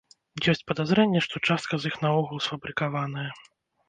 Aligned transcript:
Ёсць 0.51 0.63
падазрэнне, 0.69 1.19
што 1.25 1.41
частка 1.49 1.73
з 1.83 1.91
іх 1.91 1.99
наогул 2.05 2.41
сфабрыкаваная. 2.47 3.27